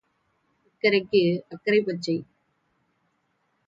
இக்கரைக்கு 0.67 1.21
அக்கரை 1.49 1.81
பச்சை. 1.81 2.17